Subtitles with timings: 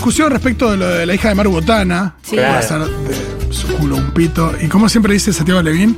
[0.00, 2.14] discusión respecto de lo de la hija de Maru Botana.
[2.22, 2.36] Sí.
[2.36, 2.66] Claro.
[2.66, 4.50] ser de su culo un pito.
[4.62, 5.94] Y como siempre dice Santiago Levín,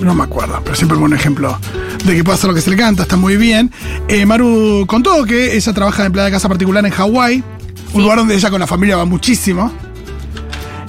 [0.00, 1.58] no me acuerdo, pero siempre un ejemplo
[2.06, 3.70] de que puede hacer lo que se le canta, está muy bien.
[4.08, 7.42] Eh, Maru contó que ella trabaja de empleada de casa particular en Hawái,
[7.88, 7.98] un Sí.
[7.98, 9.70] lugar donde ella con la familia va muchísimo.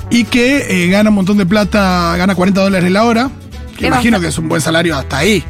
[0.10, 3.30] Y que eh, gana un montón de plata, gana 40 dólares la hora.
[3.78, 5.44] Que imagino que es un buen salario hasta ahí.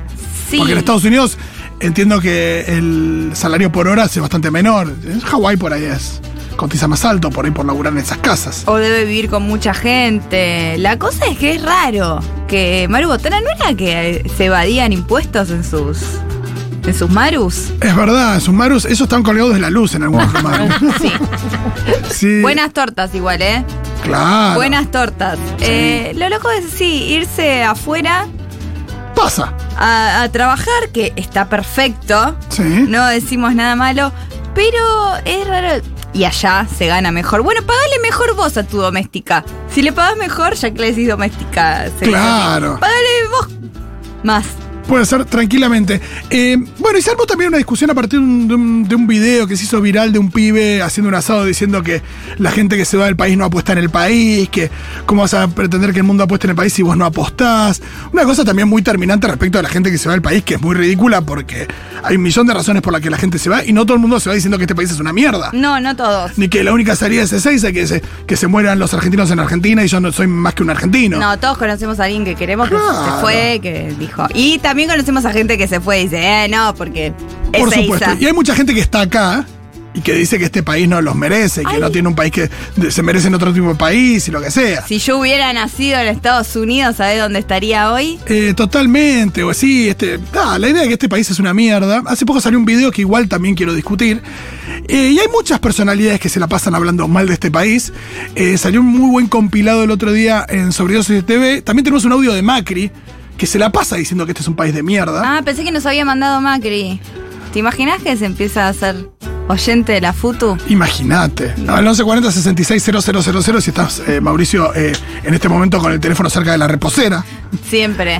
[0.49, 0.57] Sí.
[0.57, 1.37] Porque en Estados Unidos
[1.79, 4.91] entiendo que el salario por hora es bastante menor.
[5.05, 6.19] En Hawái por ahí es
[6.59, 8.63] cotiza más alto por ahí por laburar en esas casas.
[8.65, 10.77] O debe vivir con mucha gente.
[10.77, 12.19] La cosa es que es raro
[12.49, 15.99] que Maru Botana no era que se evadían impuestos en sus
[16.85, 17.71] en sus Marus.
[17.81, 20.73] Es verdad, sus marus, esos están colgados de la luz en algunos marus.
[21.01, 21.11] Sí.
[22.11, 23.63] Sí, Buenas tortas igual, ¿eh?
[24.03, 24.55] claro.
[24.55, 25.37] Buenas tortas.
[25.61, 28.25] Eh, lo loco es sí, irse afuera
[29.15, 29.53] Pasa.
[29.77, 32.35] a, a trabajar, que está perfecto.
[32.49, 32.63] Sí.
[32.63, 34.11] No decimos nada malo,
[34.55, 35.81] pero es raro.
[36.13, 37.43] Y allá se gana mejor.
[37.43, 39.45] Bueno, pagale mejor vos a tu doméstica.
[39.69, 41.87] Si le pagas mejor, ya que le decís doméstica.
[41.99, 42.79] se Claro.
[42.79, 43.47] Pagale vos
[44.23, 44.45] más.
[44.89, 46.01] Puede ser tranquilamente.
[46.31, 48.95] Eh, bueno, y se armó también una discusión a partir de un, de un- de
[48.95, 52.01] un video que se hizo viral de un pibe haciendo un asado diciendo que
[52.39, 54.71] la gente que se va del país no apuesta en el país, que
[55.05, 57.81] cómo vas a pretender que el mundo apueste en el país si vos no apostás.
[58.11, 60.55] Una cosa también muy terminante respecto a la gente que se va del país, que
[60.55, 61.67] es muy ridícula porque
[62.03, 63.93] hay un millón de razones por las que la gente se va y no todo
[63.93, 65.51] el mundo se va diciendo que este país es una mierda.
[65.53, 66.35] No, no todos.
[66.39, 69.39] Ni que la única salida es esa, que se, que se mueran los argentinos en
[69.39, 71.19] Argentina y yo no soy más que un argentino.
[71.19, 74.25] No, todos conocemos a alguien que queremos que se fue, que dijo.
[74.33, 77.13] Y también conocemos a gente que se fue y dice, eh, no, porque
[77.51, 78.11] es Por supuesto.
[78.19, 79.45] Y hay mucha gente que está acá
[79.93, 81.79] y que dice que este país no los merece, que Ay.
[81.79, 82.49] no tiene un país que
[82.91, 84.85] se merece en otro tipo de país y lo que sea.
[84.85, 88.19] Si yo hubiera nacido en Estados Unidos, ¿sabés dónde estaría hoy?
[88.27, 92.03] Eh, totalmente, o así, este, ah, la idea de que este país es una mierda.
[92.05, 94.21] Hace poco salió un video que igual también quiero discutir.
[94.87, 97.91] Eh, y hay muchas personalidades que se la pasan hablando mal de este país.
[98.35, 101.61] Eh, salió un muy buen compilado el otro día en Sobredosis TV.
[101.61, 102.91] También tenemos un audio de Macri
[103.39, 105.21] que se la pasa diciendo que este es un país de mierda.
[105.37, 106.99] Ah, pensé que nos había mandado Macri.
[107.53, 109.09] ¿Te imaginas que se empieza a hacer
[109.47, 110.57] oyente de la FUTU?
[110.67, 111.53] Imagínate.
[111.57, 114.91] No, al 1140 660000 si estás, eh, Mauricio, eh,
[115.23, 117.23] en este momento con el teléfono cerca de la reposera.
[117.69, 118.19] Siempre.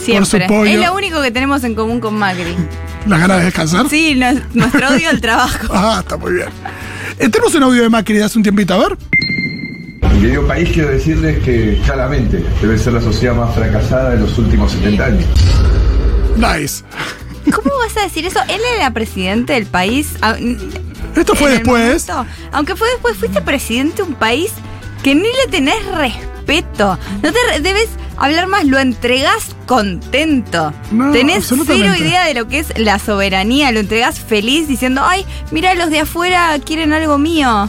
[0.00, 0.46] Siempre.
[0.72, 2.56] Es lo único que tenemos en común con Macri.
[3.06, 3.88] ¿Las ganas de descansar?
[3.88, 5.58] Sí, no- nuestro odio al trabajo.
[5.70, 6.48] Ah, está muy bien.
[7.18, 8.96] Eh, tenemos un audio de Macri de hace un tiempito, a ver.
[10.16, 14.38] Y digo país, quiero decirles que claramente debe ser la sociedad más fracasada de los
[14.38, 15.26] últimos 70 años.
[16.36, 16.84] Nice.
[17.52, 18.40] ¿Cómo vas a decir eso?
[18.48, 20.14] Él era presidente del país.
[20.22, 20.36] ah,
[21.16, 22.08] Esto fue después.
[22.08, 22.26] momento.
[22.52, 24.52] Aunque fue después, fuiste presidente de un país
[25.02, 26.98] que ni le tenés respeto.
[27.22, 30.72] No te re- debes hablar más, lo entregás contento.
[30.90, 35.26] No, tenés cero idea de lo que es la soberanía, lo entregás feliz diciendo, ay,
[35.50, 37.68] mira, los de afuera quieren algo mío.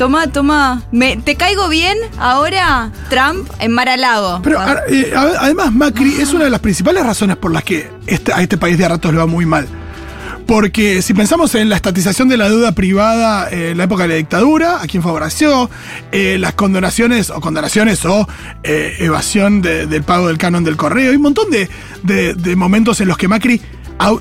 [0.00, 0.82] Tomá, tomá.
[0.92, 4.40] Me, ¿Te caigo bien ahora, Trump, en Mar a Lago?
[4.42, 7.90] Pero a- eh, a- además Macri es una de las principales razones por las que
[8.06, 9.68] este- a este país de a ratos le va muy mal.
[10.46, 14.08] Porque si pensamos en la estatización de la deuda privada eh, en la época de
[14.08, 15.68] la dictadura, a quién favoreció,
[16.12, 18.26] eh, las condonaciones o condonaciones o
[18.62, 21.68] eh, evasión de- del pago del canon del correo, hay un montón de,
[22.04, 23.60] de- de momentos en los que Macri,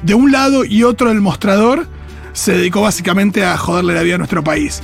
[0.01, 1.87] de un lado y otro del mostrador,
[2.33, 4.81] se dedicó básicamente a joderle la vida a nuestro país.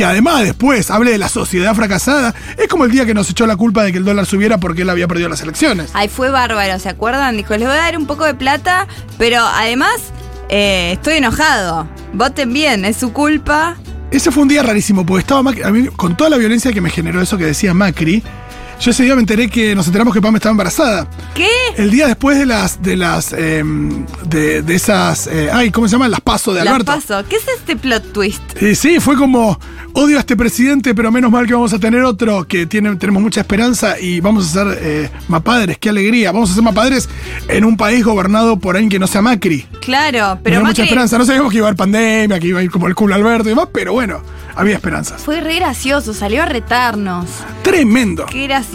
[0.00, 3.46] Que además después hable de la sociedad fracasada, es como el día que nos echó
[3.46, 5.90] la culpa de que el dólar subiera porque él había perdido las elecciones.
[5.92, 7.36] Ay, fue bárbaro, ¿se acuerdan?
[7.36, 9.92] Dijo, les voy a dar un poco de plata, pero además
[10.48, 11.86] eh, estoy enojado.
[12.14, 13.76] Voten bien, es su culpa.
[14.10, 16.80] Ese fue un día rarísimo, porque estaba Macri, a mí, con toda la violencia que
[16.80, 18.22] me generó eso que decía Macri,
[18.80, 21.06] yo ese día me enteré que nos enteramos que Pam estaba embarazada.
[21.34, 21.48] ¿Qué?
[21.76, 25.92] El día después de las, de las, em, de, de esas, eh, ay, ¿cómo se
[25.92, 26.10] llaman?
[26.10, 26.92] Las pasos de Las Alberto.
[26.92, 27.24] paso.
[27.28, 28.40] ¿Qué es este plot twist?
[28.62, 29.58] Y sí, fue como,
[29.92, 33.22] odio a este presidente, pero menos mal que vamos a tener otro, que tiene, tenemos
[33.22, 36.32] mucha esperanza y vamos a ser eh, mapadres, qué alegría.
[36.32, 37.08] Vamos a ser mapadres
[37.48, 39.66] en un país gobernado por alguien que no sea Macri.
[39.82, 41.18] Claro, Pero pero mucha Macri esperanza.
[41.18, 43.48] No sabíamos que iba a haber pandemia, que iba a ir como el culo Alberto
[43.48, 44.22] y demás, pero bueno,
[44.56, 45.20] había esperanzas.
[45.22, 47.26] fue re gracioso, salió a retarnos.
[47.62, 48.26] Tremendo.
[48.26, 48.69] Qué gracioso,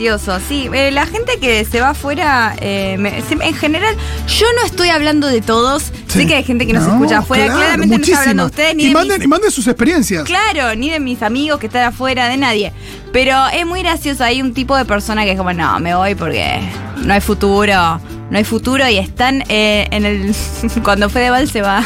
[0.48, 0.70] sí.
[0.74, 3.96] Eh, la gente que se va afuera, eh, me- se- en general,
[4.28, 5.84] yo no estoy hablando de todos.
[6.08, 6.20] Sí.
[6.22, 7.46] Sé que hay gente que nos No, escucha afuera.
[7.46, 9.68] claro, Claramente no estoy hablando de ustedes ni y de manden, mis- y manden sus
[9.68, 10.24] experiencias.
[10.24, 12.72] Claro, ni de mis amigos que están afuera, de nadie.
[13.12, 16.16] Pero es muy gracioso, hay un tipo de persona que es como, no, me voy
[16.16, 16.60] porque
[16.98, 18.00] no hay futuro,
[18.30, 20.36] no hay futuro y están eh, en el...
[20.84, 21.84] Cuando Fedeval se va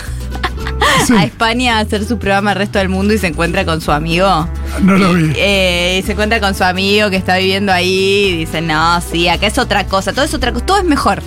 [1.07, 1.13] Sí.
[1.16, 3.92] a España a hacer su programa al resto del mundo y se encuentra con su
[3.92, 4.48] amigo.
[4.84, 5.31] No lo vi.
[5.36, 9.28] Eh, y se encuentra con su amigo que está viviendo ahí y dice, no, sí,
[9.28, 11.22] acá es otra cosa, todo es otra cosa, todo es mejor.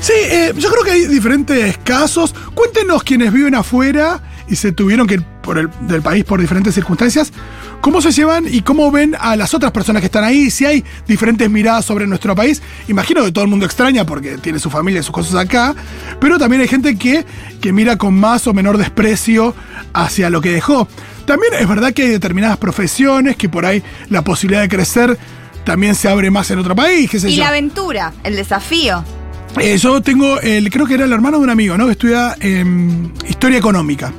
[0.00, 2.34] Sí, eh, yo creo que hay diferentes casos.
[2.54, 7.32] Cuéntenos quienes viven afuera y se tuvieron que por el, del país por diferentes circunstancias,
[7.80, 10.50] ¿cómo se llevan y cómo ven a las otras personas que están ahí?
[10.50, 14.58] Si hay diferentes miradas sobre nuestro país, imagino que todo el mundo extraña porque tiene
[14.58, 15.74] su familia y sus cosas acá,
[16.20, 17.24] pero también hay gente que,
[17.60, 19.54] que mira con más o menor desprecio
[19.92, 20.88] hacia lo que dejó.
[21.26, 25.18] También es verdad que hay determinadas profesiones que por ahí la posibilidad de crecer
[25.64, 27.42] también se abre más en otro país, qué sé Y yo.
[27.42, 29.04] la aventura, el desafío.
[29.58, 31.86] Eh, yo tengo, el, creo que era el hermano de un amigo, ¿no?
[31.86, 34.12] Que estudia em, historia económica,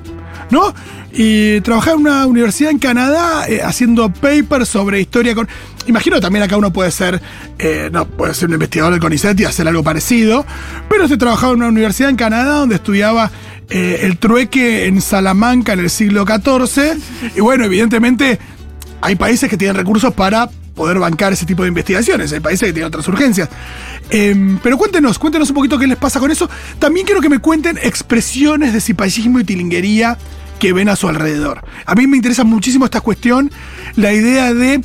[0.50, 0.74] ¿no?
[1.14, 5.48] Y trabajaba en una universidad en Canadá eh, haciendo papers sobre historia con.
[5.88, 7.22] Imagino también acá uno puede ser,
[7.60, 10.46] eh, no, puede ser un investigador del CONICET y hacer algo parecido,
[10.88, 13.32] pero este trabajaba en una universidad en Canadá donde estudiaba
[13.70, 16.98] eh, el trueque en Salamanca en el siglo XIV.
[17.36, 18.40] Y bueno, evidentemente
[19.02, 22.32] hay países que tienen recursos para poder bancar ese tipo de investigaciones.
[22.32, 23.50] Hay países que tienen otras urgencias.
[24.10, 26.50] Em, pero cuéntenos, cuéntenos un poquito qué les pasa con eso.
[26.80, 30.18] También quiero que me cuenten expresiones de cipallismo y tilinguería
[30.62, 31.64] que ven a su alrededor.
[31.88, 33.52] A mí me interesa muchísimo esta cuestión,
[33.96, 34.80] la idea de...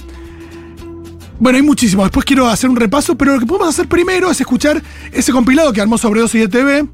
[1.38, 2.02] Bueno, hay muchísimo.
[2.02, 4.82] Después quiero hacer un repaso, pero lo que podemos hacer primero es escuchar
[5.12, 6.86] ese compilado que armó sobre y de TV,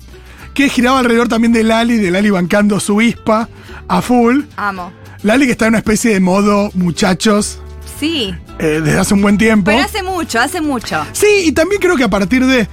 [0.53, 3.49] que giraba alrededor también de Lali, de Lali bancando su ispa
[3.87, 4.41] a full.
[4.57, 4.93] Amo.
[5.23, 7.61] Lali que está en una especie de modo muchachos
[8.01, 8.35] Sí.
[8.59, 9.67] eh, desde hace un buen tiempo.
[9.71, 11.07] Pero hace mucho, hace mucho.
[11.13, 12.67] Sí, y también creo que a partir de.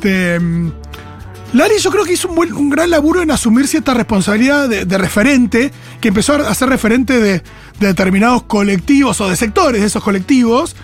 [0.00, 0.70] de
[1.54, 4.84] Lali yo creo que hizo un, buen- un gran laburo en asumir cierta responsabilidad de,
[4.84, 7.42] de referente, que empezó a ser referente de,
[7.80, 10.76] de determinados colectivos o de sectores de esos colectivos,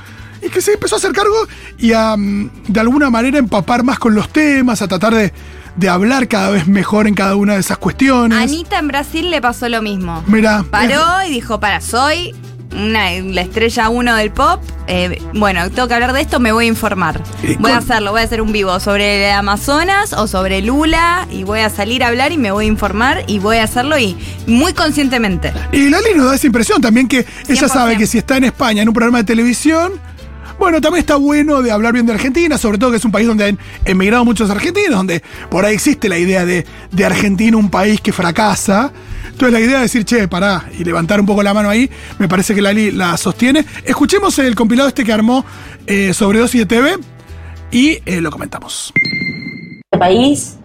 [0.42, 1.34] y que se empezó a hacer cargo
[1.78, 5.32] y a mm, de alguna manera empapar más con los temas, a tratar de,
[5.76, 8.38] de hablar cada vez mejor en cada una de esas cuestiones.
[8.38, 10.24] Anita en Brasil le pasó lo mismo.
[10.26, 12.34] Mira, Paró y dijo, para, soy
[12.74, 14.60] una, la estrella uno del pop.
[14.86, 17.20] eh, bueno, tengo que hablar de esto, me voy a informar.
[17.58, 21.44] Voy a hacerlo, voy a hacer un vivo sobre el Amazonas o sobre Lula y
[21.44, 24.16] voy a salir a hablar y me voy a informar y voy a hacerlo y
[24.46, 25.52] muy conscientemente.
[25.72, 27.68] Y Lali nos da esa impresión también que ella 100%.
[27.68, 29.92] sabe que si está en España en un programa de televisión,
[30.58, 33.26] bueno, también está bueno de hablar bien de Argentina, sobre todo que es un país
[33.26, 37.70] donde han emigrado muchos argentinos, donde por ahí existe la idea de, de Argentina un
[37.70, 38.92] país que fracasa.
[39.26, 42.28] Entonces la idea de decir, che, pará, y levantar un poco la mano ahí, me
[42.28, 43.64] parece que Lali la sostiene.
[43.84, 45.44] Escuchemos el compilado este que armó
[45.86, 46.96] eh, sobre Dosis de TV
[47.70, 48.92] y eh, lo comentamos.
[49.84, 50.58] este país,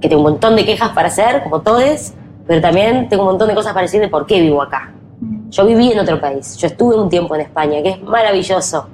[0.00, 2.12] que tengo un montón de quejas para hacer, como todos,
[2.46, 4.92] pero también tengo un montón de cosas para decir de por qué vivo acá.
[5.50, 8.88] Yo viví en otro país, yo estuve un tiempo en España, que es maravilloso.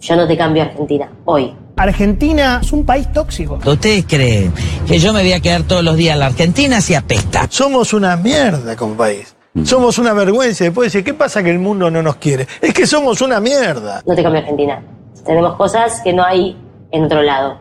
[0.00, 1.54] Yo no te cambio a Argentina, hoy.
[1.76, 3.58] Argentina es un país tóxico.
[3.64, 4.52] ¿Ustedes creen
[4.86, 7.46] que yo me voy a quedar todos los días en la Argentina si apesta?
[7.48, 9.34] Somos una mierda como país.
[9.64, 10.64] Somos una vergüenza.
[10.64, 12.46] Después decir, ¿qué pasa que el mundo no nos quiere?
[12.60, 14.02] Es que somos una mierda.
[14.06, 14.82] No te cambio a Argentina.
[15.24, 16.56] Tenemos cosas que no hay
[16.90, 17.58] en otro lado.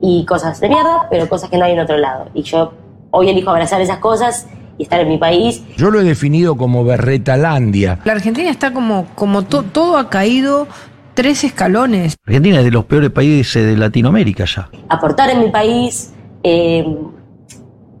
[0.00, 2.26] Y cosas de mierda, pero cosas que no hay en otro lado.
[2.34, 2.72] Y yo
[3.10, 4.46] hoy elijo abrazar esas cosas
[4.78, 5.62] y estar en mi país.
[5.76, 7.98] Yo lo he definido como Berretalandia.
[8.04, 10.66] La Argentina está como, como to- todo ha caído
[11.14, 12.16] tres escalones.
[12.26, 14.68] Argentina es de los peores países de Latinoamérica ya.
[14.88, 16.12] aportar en mi país,
[16.42, 16.84] eh,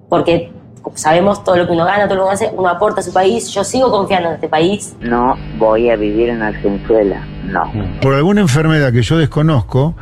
[0.08, 0.52] porque
[0.82, 3.02] como sabemos todo lo que uno gana, todo lo que uno hace, uno aporta a
[3.02, 3.48] su país.
[3.48, 4.94] Yo sigo confiando en este país.
[5.00, 7.72] No voy a vivir en Argenzuela, no.
[8.00, 9.96] Por alguna enfermedad que yo desconozco,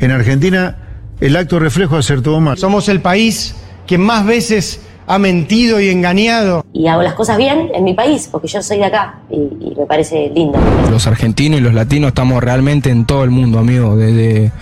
[0.00, 0.76] en Argentina
[1.20, 2.58] el acto reflejo es hacer todo mal.
[2.58, 3.54] Somos el país
[3.86, 6.64] que más veces ha mentido y engañado.
[6.72, 9.74] Y hago las cosas bien en mi país, porque yo soy de acá y, y
[9.76, 10.58] me parece lindo.
[10.90, 13.96] Los argentinos y los latinos estamos realmente en todo el mundo, amigo.
[13.96, 14.52] Desde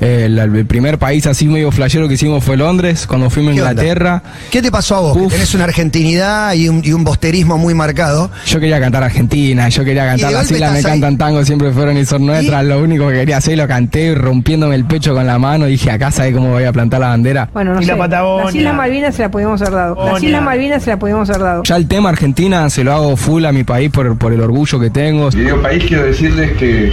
[0.00, 3.54] el, el primer país así medio flashero que hicimos fue Londres, cuando fuimos a.
[3.56, 4.22] Inglaterra.
[4.50, 5.18] ¿Qué te pasó a vos?
[5.18, 8.30] Que tenés una argentinidad y un, y un bosterismo muy marcado.
[8.46, 10.84] Yo quería cantar Argentina, yo quería cantar las islas me ahí.
[10.84, 12.64] cantan tango, siempre fueron y son nuestras.
[12.64, 15.66] Lo único que quería hacer, lo canté rompiéndome el pecho con la mano.
[15.66, 17.48] Dije, acá sabe cómo voy a plantar la bandera.
[17.52, 17.98] Bueno, no Y la sé.
[17.98, 18.44] Patagonia.
[18.44, 20.06] Las Islas Malvinas se la podíamos haber dado.
[20.12, 20.22] Las.
[20.22, 21.62] Islas Malvinas se la podíamos haber dado.
[21.64, 24.78] Ya el tema Argentina se lo hago full a mi país por, por el orgullo
[24.78, 25.28] que tengo.
[25.32, 26.92] Y digo país, quiero decirles que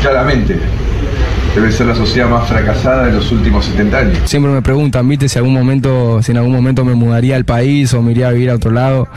[0.00, 0.58] claramente
[1.54, 4.18] debe ser la sociedad más fracasada de los últimos 70 años.
[4.24, 7.92] Siempre me preguntan, viste, si algún momento, si en algún momento me mudaría al país
[7.94, 9.08] o me iría a vivir a otro lado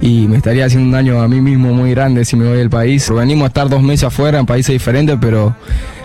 [0.00, 2.70] y me estaría haciendo un daño a mí mismo muy grande si me voy del
[2.70, 3.10] país.
[3.10, 5.54] Venimos a estar dos meses afuera en países diferentes, pero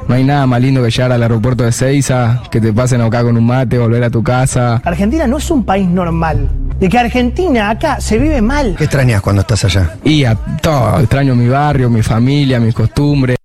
[0.08, 3.24] no hay nada más lindo que llegar al aeropuerto de Seiza, que te pasen acá
[3.24, 4.82] con un mate, volver a tu casa.
[4.84, 6.50] Argentina no es un país normal.
[6.80, 8.76] De que Argentina acá se vive mal.
[8.78, 9.96] ¿Qué extrañas cuando estás allá?
[10.04, 13.37] Y a todo, extraño mi barrio, mi familia, mis costumbres.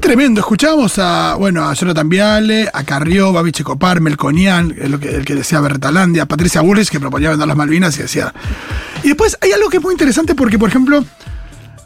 [0.00, 0.40] Tremendo.
[0.40, 5.34] Escuchábamos a, bueno, a Jonathan Viale, a Carrió, Babi Checopar, Melconian, el, que- el que
[5.34, 8.32] decía Bertalandia, Patricia Bullrich, que proponía vender las Malvinas y decía.
[9.02, 11.04] Y después hay algo que es muy interesante porque, por ejemplo,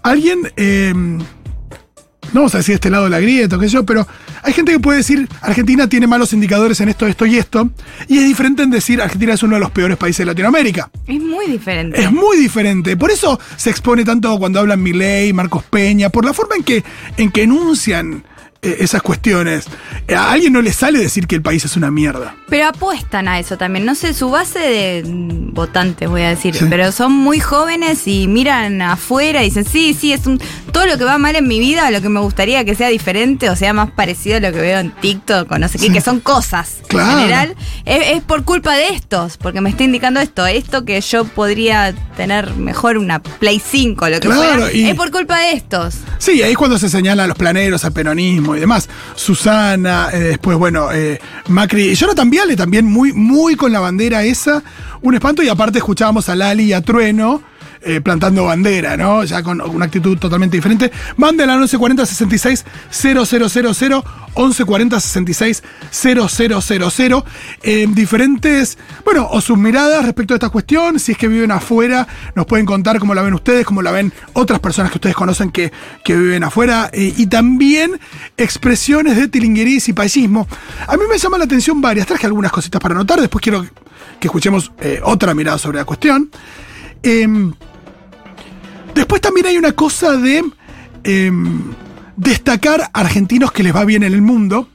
[0.02, 0.52] alguien.
[0.56, 0.92] eh,
[2.32, 4.06] no vamos a decir este lado de la grieta, qué sé yo, pero
[4.42, 7.70] hay gente que puede decir Argentina tiene malos indicadores en esto, esto y esto,
[8.08, 10.90] y es diferente en decir Argentina es uno de los peores países de Latinoamérica.
[11.06, 12.00] Es muy diferente.
[12.00, 12.96] Es muy diferente.
[12.96, 16.84] Por eso se expone tanto cuando hablan Milei, Marcos Peña, por la forma en que,
[17.16, 18.24] en que enuncian
[18.62, 19.66] esas cuestiones.
[20.08, 22.34] Eh, A alguien no le sale decir que el país es una mierda.
[22.48, 23.84] Pero apuestan a eso también.
[23.84, 26.54] No sé, su base de mm, votantes, voy a decir.
[26.54, 26.66] Sí.
[26.68, 30.40] Pero son muy jóvenes y miran afuera y dicen, sí, sí, es un,
[30.72, 33.48] todo lo que va mal en mi vida, lo que me gustaría que sea diferente
[33.50, 35.92] o sea más parecido a lo que veo en TikTok o no sé qué, Sí.
[35.92, 36.78] que son cosas.
[36.88, 37.10] Claro.
[37.12, 40.46] En general, es, es por culpa de estos, porque me está indicando esto.
[40.46, 44.94] Esto que yo podría tener mejor una Play 5, lo que Claro, fuera, y- es
[44.96, 45.94] por culpa de estos.
[46.18, 48.88] Sí, ahí es cuando se señalan a los planeros, al peronismo y demás.
[49.14, 51.90] Susana, eh, después, bueno, eh, Macri.
[51.90, 54.62] Y Jonathan Viale también muy, muy con la bandera esa.
[55.02, 55.42] Un espanto.
[55.42, 57.42] Y aparte escuchábamos a Lali y a Trueno.
[57.82, 59.24] Eh, plantando bandera, ¿no?
[59.24, 60.90] Ya con una actitud totalmente diferente.
[61.16, 67.24] Manden al 1140 66 000, 1140 66 000.
[67.62, 70.98] Eh, diferentes, bueno, o sus miradas respecto a esta cuestión.
[70.98, 74.12] Si es que viven afuera, nos pueden contar cómo la ven ustedes, cómo la ven
[74.32, 75.72] otras personas que ustedes conocen que,
[76.04, 76.90] que viven afuera.
[76.92, 77.98] eh, y también
[78.36, 80.46] expresiones de tilinguerías y paisismo.
[80.86, 82.06] A mí me llama la atención varias.
[82.06, 83.20] Traje algunas cositas para anotar.
[83.20, 83.64] Después quiero
[84.18, 86.30] que escuchemos eh, otra mirada sobre la cuestión.
[89.00, 90.44] Después también hay una cosa de
[91.04, 91.62] em,
[92.16, 94.68] destacar argentinos que les va bien en el mundo.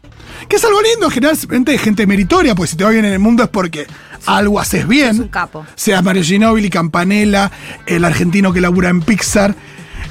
[0.50, 3.20] Que es algo lindo, generalmente de gente meritoria, pues si te va bien en el
[3.20, 3.86] mundo es porque
[4.26, 5.10] algo haces bien.
[5.12, 5.64] Es un capo.
[5.76, 7.52] Seas Mario Ginóbili, Campanella,
[7.86, 9.54] el argentino que labura en Pixar.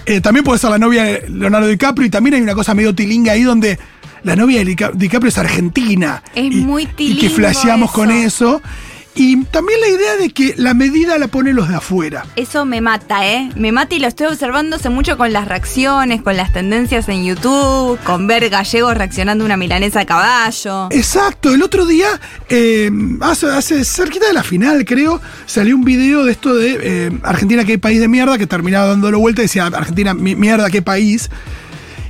[0.07, 2.95] Eh, también puede ser la novia de Leonardo DiCaprio y también hay una cosa medio
[2.95, 3.81] tilinga ahí donde
[4.23, 6.23] la novia de Dica- DiCaprio es argentina.
[6.37, 8.63] Es y, muy Y que tilingo flasheamos con eso.
[9.17, 12.27] Y también la idea de que la medida la ponen los de afuera.
[12.35, 13.49] Eso me mata, ¿eh?
[13.55, 17.25] Me mata y lo estoy observando hace mucho con las reacciones, con las tendencias en
[17.25, 20.89] YouTube, con ver gallegos reaccionando a una milanesa a caballo.
[20.91, 22.09] Exacto, el otro día,
[22.49, 22.91] eh,
[23.21, 27.65] hace, hace cerquita de la final, creo, salió un video de esto de eh, Argentina,
[27.65, 31.31] qué país de mierda, que terminaba dándolo vuelta y decía Argentina, mi- mierda, qué país.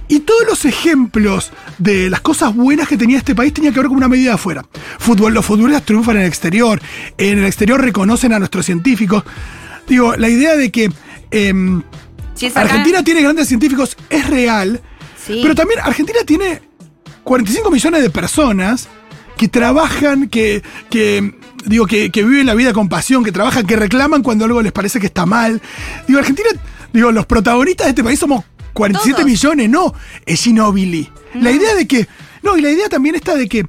[0.09, 3.89] Y todos los ejemplos de las cosas buenas que tenía este país tenía que ver
[3.89, 4.65] con una medida de afuera.
[4.99, 6.81] Fútbol, los futbolistas triunfan en el exterior,
[7.17, 9.25] en el exterior reconocen a nuestros científicos.
[9.89, 10.91] Digo, la idea de que
[11.31, 11.83] em,
[12.35, 14.81] Si es acá- Argentina tiene grandes científicos es real,
[15.25, 15.41] Sí.
[15.43, 16.61] pero también Argentina tiene
[17.23, 18.89] 45 millones de personas
[19.39, 21.35] que trabajan, que, que
[21.65, 24.73] digo, que, que viven la vida con pasión, que trabajan, que reclaman cuando algo les
[24.73, 25.63] parece que está mal.
[26.07, 26.49] Digo, Argentina,
[26.93, 29.25] digo, los protagonistas de este país somos 47 Todos.
[29.31, 29.95] millones, no,
[30.27, 31.11] es Ginóbili.
[31.35, 31.57] La No.
[31.57, 32.07] idea de que,
[32.43, 33.67] no, y la idea también está de que,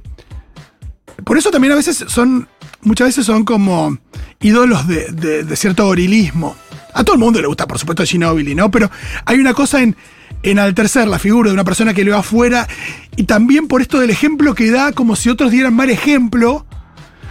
[1.24, 2.48] por eso también a veces son,
[2.82, 3.96] muchas veces son como
[4.40, 6.56] ídolos de, de- de cierto gorilismo.
[6.94, 8.70] A todo el mundo le gusta, por supuesto, Ginóbili, ¿no?
[8.70, 8.90] Pero
[9.24, 9.96] hay una cosa en,
[10.42, 12.66] en enaltecer la figura de una persona que le va afuera
[13.16, 16.66] y también por esto del ejemplo que da, como si otros dieran mal ejemplo,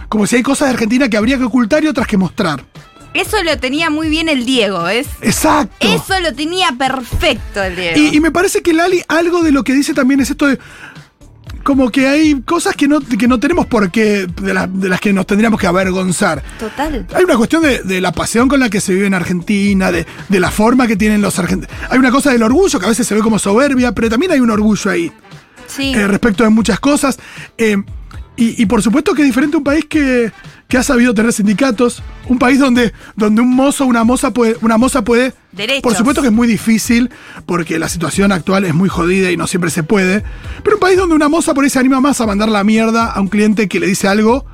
[0.08, 2.64] como si hay cosas de Argentina que habría que ocultar y otras que mostrar.
[3.20, 5.06] Eso lo tenía muy bien el Diego, ¿ves?
[5.22, 5.74] Exacto.
[5.86, 7.98] Eso lo tenía perfecto el Diego.
[7.98, 10.58] Y, y me parece que Lali, algo de lo que dice también es esto de.
[11.62, 15.00] Como que hay cosas que no, que no tenemos por qué, de, la- de las
[15.00, 16.40] que nos tendríamos que avergonzar.
[16.60, 17.04] Total.
[17.12, 20.06] Hay una cuestión de, de la pasión con la que se vive en Argentina, de,
[20.28, 21.74] de la forma que tienen los argentinos.
[21.90, 24.38] Hay una cosa del orgullo que a veces se ve como soberbia, pero también hay
[24.38, 25.10] un orgullo ahí
[25.66, 25.92] Sí.
[25.92, 27.18] eh, respecto de muchas cosas.
[27.58, 27.76] Eh,
[28.36, 30.32] y, y por supuesto que es diferente un país que,
[30.68, 34.78] que ha sabido tener sindicatos, un país donde, donde un mozo, una moza puede, una
[34.78, 35.32] moza puede.
[35.52, 35.82] Derechos.
[35.82, 37.10] Por supuesto que es muy difícil,
[37.46, 40.22] porque la situación actual es muy jodida y no siempre se puede.
[40.62, 43.06] Pero un país donde una moza por ahí se anima más a mandar la mierda
[43.06, 44.44] a un cliente que le dice algo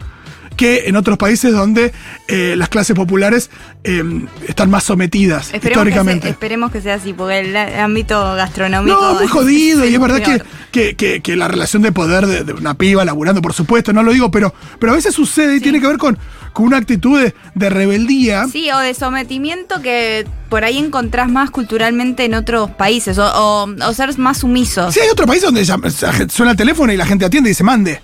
[0.57, 1.93] que en otros países donde
[2.29, 3.51] eh, las clases populares
[3.85, 4.03] eh,
[4.49, 6.27] están más sometidas Esperemos que, históricamente.
[6.27, 9.01] se- esperemos que sea así, porque el ámbito gastronómico.
[9.01, 9.85] No, muy es- jodido.
[9.85, 13.05] Y es verdad que, que, que- que la relación de poder de, de una piba
[13.05, 15.99] laburando, por supuesto, no lo digo, pero, pero a veces sucede y tiene que ver
[15.99, 16.19] con,
[16.53, 18.47] con una actitud de, de rebeldía.
[18.49, 23.65] Sí, o de sometimiento que por ahí encontrás más culturalmente en otros países, o, o,
[23.87, 24.93] o ser más sumisos.
[24.95, 28.03] Sí, hay otro país donde suena el teléfono y la gente atiende y dice mande.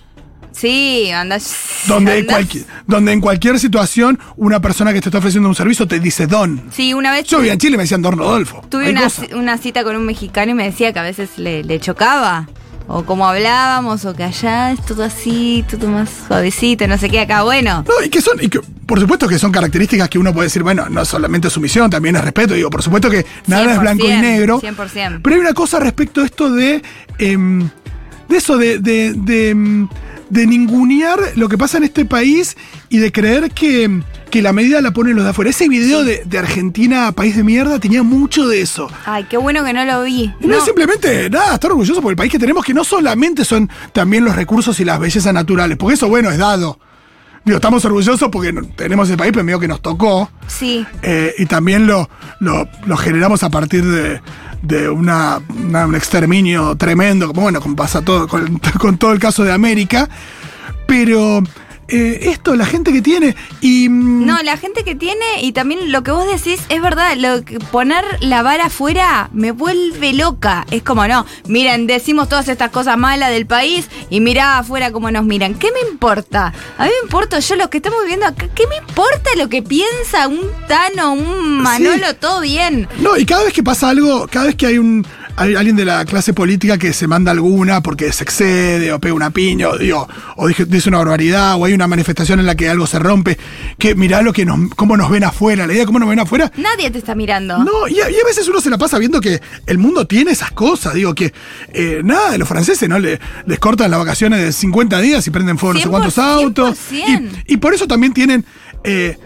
[0.53, 1.39] Sí, anda.
[1.87, 5.87] Donde, andás- cualqui- donde en cualquier situación una persona que te está ofreciendo un servicio
[5.87, 6.63] te dice don.
[6.73, 8.63] Sí, una vez Yo vivía en Chile me decían don Rodolfo.
[8.69, 8.91] tuve
[9.35, 12.49] una, cita con un mexicano y me decía que a veces le, le chocaba.
[12.91, 17.21] O como hablábamos, o que allá es todo así, todo más suavecito, no sé qué,
[17.21, 17.85] acá, bueno.
[17.87, 20.63] No, y que son, y que, por supuesto que son características que uno puede decir,
[20.63, 22.55] bueno, no solamente sumisión, también es respeto.
[22.55, 24.61] Digo, por supuesto que nada es blanco y 100%, negro.
[24.63, 25.21] 100%.
[25.23, 26.83] Pero hay una cosa respecto a esto de.
[27.19, 27.69] em,
[28.27, 28.79] de eso, de.
[28.79, 29.89] de, de, em,
[30.31, 32.57] de ningunear lo que pasa en este país
[32.89, 35.49] y de creer que que la medida la ponen los de afuera.
[35.51, 38.91] Ese video de, de Argentina, país de mierda, tenía mucho de eso.
[39.07, 40.31] Ay, qué bueno que no lo vi.
[40.41, 43.43] Y no, es simplemente, nada, estar orgulloso por el país que tenemos, que no solamente
[43.47, 46.79] son también los recursos y las bellezas naturales, porque eso, bueno, es dado.
[47.43, 50.31] Digo, estamos orgullosos porque no- tenemos el país, pero medio que nos tocó.
[50.47, 50.85] Sí.
[51.01, 54.21] Eh, y también lo, lo, lo generamos a partir de,
[54.63, 59.45] de una, un exterminio tremendo, como bueno, como pasa todo, con, con todo el caso
[59.45, 60.09] de América.
[60.87, 61.43] Pero
[61.89, 63.35] eh, esto, la gente que tiene.
[63.61, 63.89] Y.
[63.89, 67.45] mm, No, la gente que tiene y también lo que vos decís es verdad, lo
[67.45, 70.67] que poner la vara afuera me vuelve loca.
[70.71, 75.11] Es como, no, miren, decimos todas estas cosas malas del país y mirá afuera cómo
[75.11, 75.55] nos miran.
[75.55, 76.53] ¿Qué me importa?
[76.77, 78.49] A mí me importa yo lo que estamos viviendo acá.
[78.55, 82.15] ¿Qué me importa lo que piensa un Tano, un Manolo?
[82.17, 82.89] Todo bien.
[83.01, 85.07] No, y cada vez que pasa algo, cada vez que hay un
[85.39, 89.15] hay alguien de la clase política que se manda alguna porque se excede o pega
[89.15, 92.69] una piña o, digo, o dice una barbaridad o hay una manifestación en la que
[92.69, 93.39] algo se rompe,
[93.79, 96.19] que mirá lo que nos, cómo nos ven afuera, la idea de cómo nos ven
[96.19, 96.51] afuera.
[96.57, 97.59] Nadie te está mirando.
[97.65, 100.33] No, y a, y a veces uno se la pasa viendo que el mundo tiene
[100.33, 100.95] esas cosas.
[100.95, 101.33] Digo que
[101.73, 105.57] eh, nada, los franceses no Le- les cortan las vacaciones de 50 días y prenden
[105.59, 106.79] fuego no sé cuántos 100%, autos.
[106.93, 108.45] Y, y por eso también tienen
[108.85, 109.17] eh,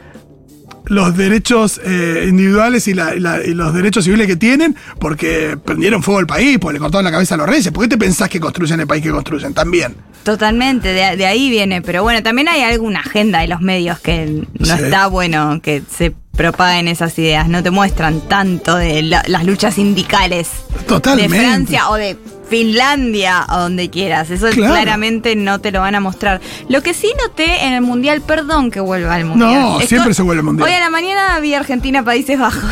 [0.87, 5.57] los derechos eh, individuales y, la- y la- y los derechos civiles que tienen, porque
[5.65, 7.71] prendieron fuego al país, porque le cortaron la cabeza a los reyes.
[7.73, 9.55] ¿Por qué te pensás que construyen el país que construyen?
[9.55, 9.95] También.
[10.25, 11.83] Totalmente, de, de ahí viene.
[11.83, 14.83] Pero bueno, también hay alguna agenda de los medios que no Sí.
[14.85, 17.49] está bueno que se propaguen esas ideas.
[17.49, 20.49] No te muestran tanto de la- las luchas sindicales
[20.87, 21.35] Totalmente.
[21.37, 22.17] de Francia o de
[22.53, 24.31] Finlandia o donde quieras.
[24.31, 24.75] Eso Claro.
[24.75, 26.41] claramente no te lo van a mostrar.
[26.69, 29.53] Lo que sí noté en el Mundial, perdón que vuelva al Mundial.
[29.55, 30.69] No, siempre se vuelve al Mundial.
[30.69, 32.63] Hoy a la mañana vi Argentina, Países Bajos.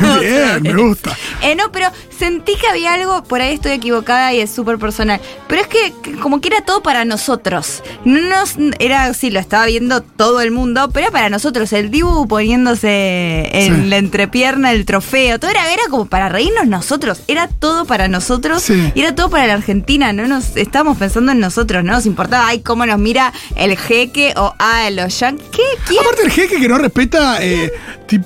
[0.20, 1.16] Bien, me gusta.
[1.42, 5.20] Eh, no, pero sentí que había algo, por ahí estoy equivocada y es súper personal.
[5.48, 7.82] Pero es que, que como que era todo para nosotros.
[8.04, 11.72] No nos, era, sí, lo estaba viendo todo el mundo, pero era para nosotros.
[11.72, 13.88] El Dibu poniéndose en Sí.
[13.88, 17.20] la entrepierna el trofeo, todo era, era como para reírnos nosotros.
[17.28, 18.92] Era todo para nosotros Sí.
[18.94, 20.12] y era todo para la Argentina.
[20.12, 24.32] No nos estábamos pensando en nosotros, no nos importaba, ay, cómo nos mira el jeque
[24.36, 25.48] o ah, los yankees.
[25.50, 25.62] ¿Qué?
[25.86, 26.00] ¿Quién?
[26.00, 27.72] Aparte el jeque que no respeta eh,
[28.06, 28.18] que,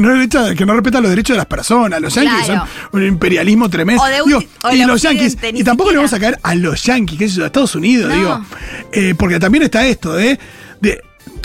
[0.00, 2.00] no que no respeta los derechos de las personas.
[2.00, 2.66] Los yanquis Claro.
[2.90, 4.02] son un imperialismo tremendo.
[4.02, 6.54] O de un- Digo, o y los ni Y tampoco le vamos a caer a
[6.54, 8.14] los yanquis, que es a Estados Unidos, No.
[8.16, 8.40] digo.
[8.92, 10.38] Eh, porque también está esto, ¿eh?
[10.80, 11.00] De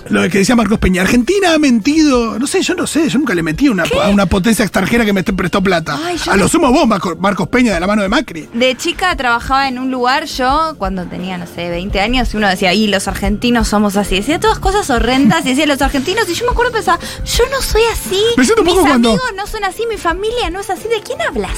[0.07, 1.01] lo que decía Marcos Peña.
[1.01, 2.39] Argentina ha mentido.
[2.39, 3.09] No sé, yo no sé.
[3.09, 5.99] Yo nunca le metí una, a una potencia extranjera que me prestó plata.
[6.03, 8.47] Ay, a lo sumo vos, Marco- Marcos Peña, de la mano de Macri.
[8.53, 12.47] De chica trabajaba en un lugar, yo cuando tenía, no sé, 20 años, y uno
[12.47, 14.15] decía, y los argentinos somos así.
[14.15, 17.61] Decía todas cosas horrendas y decía los argentinos, y yo me acuerdo pensaba, yo no
[17.61, 18.19] soy así.
[18.37, 20.87] Me siento un Mis cuando- amigos no son así, mi familia no es así.
[20.87, 21.57] ¿De quién hablas?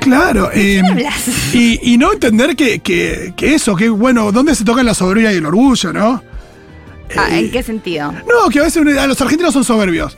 [0.00, 0.50] Claro.
[0.54, 1.54] eh, hablas?
[1.54, 5.32] y, y no entender que, que, que eso, que bueno, ¿dónde se tocan la soberbia
[5.32, 6.22] y el orgullo, no?
[7.16, 8.12] Ah, Eh, ¿En qué sentido?
[8.12, 10.16] No, que a veces a los argentinos son soberbios.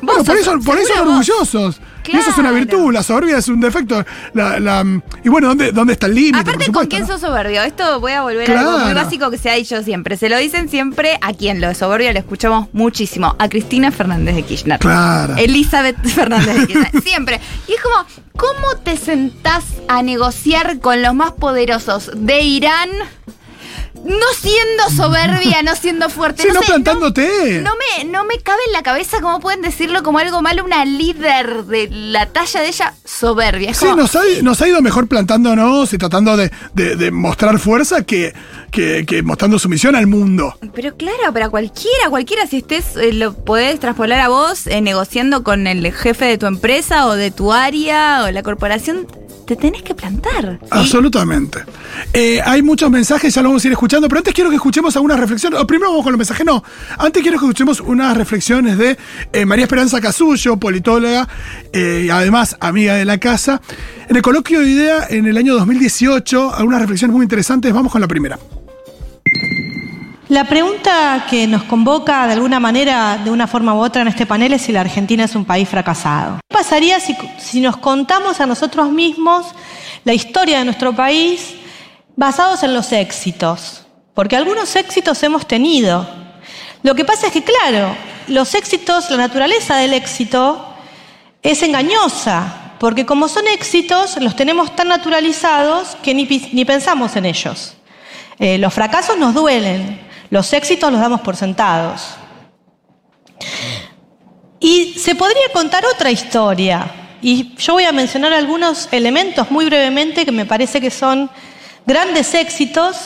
[0.00, 1.28] Bueno, por eso, por eso son vos.
[1.28, 1.80] orgullosos.
[2.08, 2.54] Y eso es una Claro.
[2.56, 4.04] virtud, la soberbia es un defecto.
[4.34, 4.84] La, la-
[5.22, 6.40] y bueno, ¿dónde, dónde está el límite?
[6.40, 7.06] Aparte, ¿con quién no?
[7.06, 7.62] sos soberbio?
[7.62, 9.04] Esto voy a volver a algo muy Claro.
[9.04, 10.16] básico que se ha dicho siempre.
[10.16, 13.36] Se lo dicen siempre a quien lo de soberbio lo escuchamos muchísimo.
[13.38, 14.80] A Cristina Fernández de Kirchner.
[14.80, 15.36] Claro.
[15.36, 17.02] Elizabeth Fernández de Kirchner.
[17.04, 17.40] siempre.
[17.68, 18.04] Y es como,
[18.36, 22.90] ¿cómo te sentás a negociar con los más poderosos de Irán?
[23.94, 26.42] No siendo soberbia, no siendo fuerte.
[26.42, 27.60] Sí, no sé, plantándote.
[27.62, 30.84] No me, no me cabe en la cabeza cómo pueden decirlo como algo malo una
[30.84, 33.70] líder de la talla de ella soberbia.
[33.70, 37.10] Es Sí, como- nos ha, nos ha ido mejor plantándonos y tratando de, de- de
[37.12, 38.34] mostrar fuerza que,
[38.72, 40.58] que, que mostrando sumisión al mundo.
[40.74, 45.44] Pero claro, para cualquiera, cualquiera, si estés, eh, lo podés traspolar a vos eh, negociando
[45.44, 49.06] con el jefe de tu empresa o de tu área o la corporación,
[49.46, 50.60] te tenés que plantar.
[50.70, 51.64] Absolutamente.
[52.12, 54.94] Eh, hay muchos mensajes, ya lo vamos a ir escuchando, pero antes quiero que escuchemos
[54.96, 55.60] algunas reflexiones.
[55.60, 56.62] O primero vamos con los mensajes, no.
[56.98, 58.96] Antes quiero que escuchemos unas reflexiones de
[59.32, 61.28] eh, María Esperanza Casullo, politóloga
[61.72, 63.60] eh, y además amiga de la casa.
[64.08, 67.72] En el coloquio de idea en el año 2018, algunas reflexiones muy interesantes.
[67.72, 68.38] Vamos con la primera.
[70.28, 74.24] La pregunta que nos convoca de alguna manera, de una forma u otra en este
[74.24, 76.38] panel es si la Argentina es un país fracasado.
[76.48, 79.46] ¿Qué pasaría si nos contamos a nosotros mismos
[80.04, 81.56] la historia de nuestro país
[82.16, 83.82] basados en los éxitos?
[84.14, 86.06] Porque algunos éxitos hemos tenido.
[86.82, 87.94] Lo que pasa es que, claro,
[88.28, 90.74] los éxitos, la naturaleza del éxito
[91.42, 97.74] es engañosa, porque como son éxitos, los tenemos tan naturalizados que ni, pensamos en ellos.
[98.38, 102.02] Eh, los fracasos nos duelen, los éxitos los damos por sentados.
[104.60, 110.24] Y se podría contar otra historia, y yo voy a mencionar algunos elementos muy brevemente
[110.24, 111.30] que me parece que son
[111.86, 112.96] grandes éxitos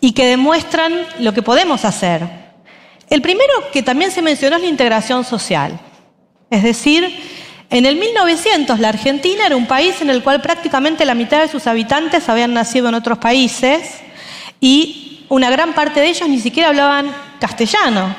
[0.00, 2.42] y que demuestran lo que podemos hacer.
[3.08, 5.78] El primero que también se mencionó es la integración social.
[6.50, 7.14] Es decir,
[7.70, 11.48] en el 1900 la Argentina era un país en el cual prácticamente la mitad de
[11.48, 14.00] sus habitantes habían nacido en otros países
[14.60, 18.14] y una gran parte de ellos ni siquiera hablaban castellano.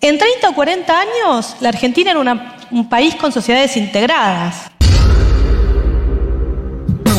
[0.00, 2.20] En 30 o 40 años la Argentina era
[2.70, 4.70] un país con sociedades integradas.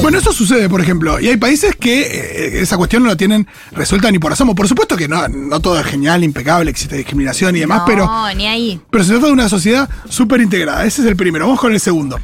[0.07, 1.19] Bueno, eso sucede, por ejemplo.
[1.19, 4.55] Y hay países que eh, esa cuestión no la tienen resuelta ni por asomo.
[4.55, 8.09] Por supuesto que no, no todo es genial, impecable, existe discriminación y demás, no, pero,
[8.33, 8.79] ni ahí.
[8.89, 10.85] pero se trata de una sociedad súper integrada.
[10.85, 11.43] Ese es el primero.
[11.45, 12.21] Vamos con el segundo.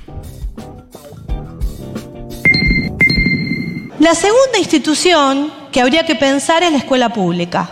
[4.00, 7.70] La segunda institución que habría que pensar es la escuela pública.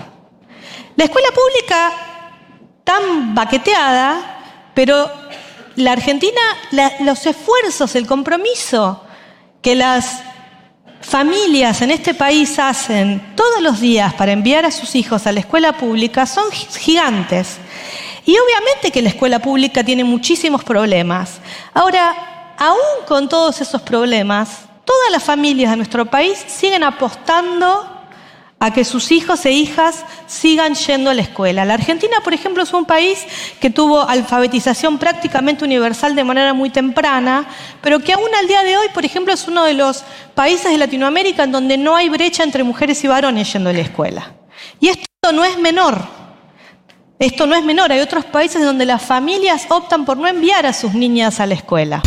[0.97, 1.91] La escuela pública
[2.83, 4.41] tan baqueteada,
[4.73, 5.09] pero
[5.77, 9.05] la Argentina, la- los esfuerzos, el compromiso
[9.61, 10.21] que las
[11.01, 15.39] familias en este país hacen todos los días para enviar a sus hijos a la
[15.39, 17.57] escuela pública son gi- gigantes.
[18.25, 21.39] Y obviamente que la escuela pública tiene muchísimos problemas.
[21.73, 28.00] Ahora, aún con todos esos problemas, todas las familias de nuestro país siguen apostando
[28.61, 31.65] a que sus hijos e hijas sigan yendo a la escuela.
[31.65, 33.25] La Argentina, por ejemplo, es un país
[33.59, 37.47] que tuvo alfabetización prácticamente universal de manera muy temprana,
[37.81, 40.03] pero que aún al día de hoy, por ejemplo, es uno de los
[40.35, 43.81] países de Latinoamérica en donde no hay brecha entre mujeres y varones yendo a la
[43.81, 44.31] escuela.
[44.79, 45.99] Y esto no es menor.
[47.17, 47.91] Esto no es menor.
[47.91, 51.55] Hay otros países donde las familias optan por no enviar a sus niñas a la
[51.55, 52.03] escuela.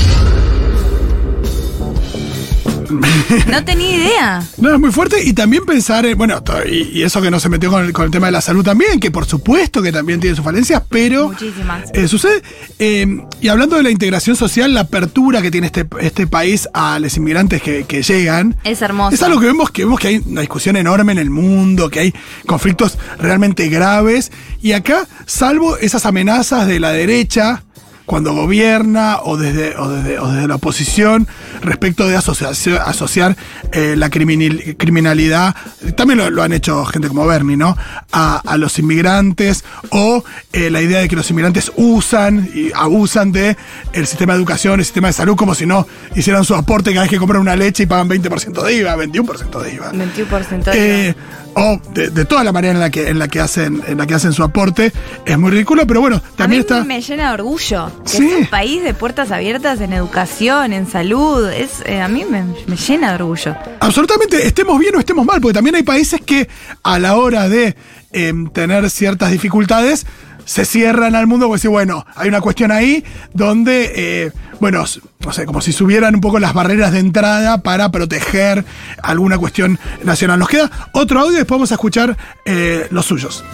[3.50, 4.42] No tenía idea.
[4.58, 5.22] No, es muy fuerte.
[5.24, 8.04] Y también pensar, en- bueno, y, y eso que no se metió con el, con
[8.06, 11.28] el tema de la salud también, que por supuesto que también tiene sus falencias, pero
[11.28, 11.90] Muchísimas.
[11.92, 12.42] eh, sucede.
[12.78, 13.06] eh,
[13.40, 17.16] y hablando de la integración social, la apertura que tiene este, este país a los
[17.16, 18.56] inmigrantes que, que llegan.
[18.64, 19.14] Es hermoso.
[19.14, 22.00] Es algo que vemos, que vemos que hay una discusión enorme en el mundo, que
[22.00, 22.14] hay
[22.46, 24.30] conflictos realmente graves.
[24.62, 27.63] Y acá, salvo esas amenazas de la derecha,
[28.06, 31.26] cuando gobierna o desde, o desde, o desde la oposición,
[31.62, 33.36] respecto de asociación- asociar
[33.72, 35.54] eh, la criminal- criminalidad,
[35.96, 37.76] también lo, lo han hecho gente como Bernie, ¿no?
[38.12, 43.32] A, a los inmigrantes, o eh, la idea de que los inmigrantes usan y abusan
[43.32, 43.56] de
[43.92, 47.02] el sistema de educación, el sistema de salud, como si no hicieran su aporte cada
[47.02, 49.92] vez que compran una leche y pagan 20% de IVA, 21% de IVA.
[49.92, 51.14] 21% de Eh,
[51.56, 54.06] o de, de toda la manera en la que en la que hacen en la
[54.06, 54.92] que hacen su aporte
[55.24, 57.90] es muy ridículo pero bueno A mí también está me llena de orgullo.
[58.04, 58.26] Que Sí.
[58.30, 61.48] es un país de puertas abiertas en educación, en salud.
[61.50, 63.54] Es, eh, a mí me, me llena de orgullo.
[63.80, 66.48] absolutamente estemos bien o estemos mal porque también hay países que
[66.82, 67.76] a la hora de
[68.12, 70.06] em, tener ciertas dificultades
[70.44, 74.84] se cierran al mundo decir, bueno, hay una cuestión ahí donde, eh, bueno,
[75.20, 78.64] no sé, como si subieran un poco las barreras de entrada para proteger
[79.02, 80.38] alguna cuestión nacional.
[80.38, 83.44] Nos queda otro audio y después vamos a escuchar eh, los suyos.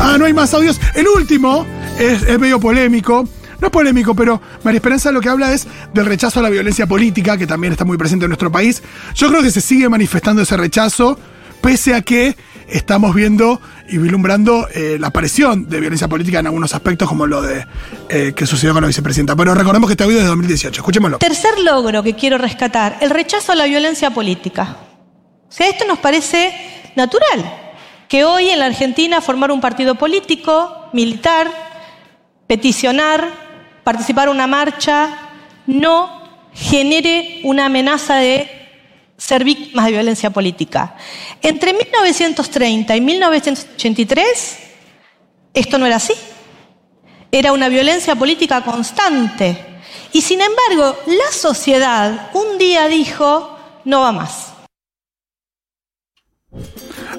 [0.00, 0.80] Ah, no hay más audios.
[0.94, 1.66] El último
[1.98, 3.28] es, es medio polémico.
[3.60, 6.86] No es polémico, pero María Esperanza lo que habla es del rechazo a la violencia
[6.86, 8.82] política, que también está muy presente en nuestro país.
[9.14, 11.18] Yo creo que se sigue manifestando ese rechazo,
[11.62, 12.36] pese a que
[12.68, 17.42] estamos viendo y vislumbrando eh, la aparición de violencia política en algunos aspectos, como lo
[17.42, 17.66] de
[18.08, 19.36] eh, que sucedió con la vicepresidenta.
[19.36, 20.80] Pero recordemos que este audio es de 2018.
[20.80, 21.18] Escuchémoslo.
[21.18, 24.76] Tercer logro que quiero rescatar, el rechazo a la violencia política.
[25.48, 26.52] O sea, esto nos parece
[26.96, 27.44] natural,
[28.08, 31.48] que hoy en la Argentina formar un partido político, militar,
[32.46, 33.28] peticionar,
[33.84, 35.10] participar en una marcha,
[35.66, 36.22] no
[36.52, 38.63] genere una amenaza de
[39.16, 40.96] ser víctimas de violencia política.
[41.42, 44.58] Entre 1930 y 1983,
[45.54, 46.14] esto no era así.
[47.30, 49.74] Era una violencia política constante.
[50.12, 54.52] Y sin embargo, la sociedad un día dijo, no va más.